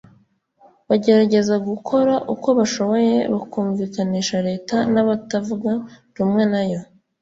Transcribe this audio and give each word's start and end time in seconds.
bagerageza 0.89 1.55
gukora 1.67 2.13
uko 2.33 2.47
bashoboye 2.57 3.15
bakumvikanisha 3.33 4.37
leta 4.47 4.75
n’abatavuga 4.93 5.71
rumwe 6.17 6.43
nayo 6.51 6.79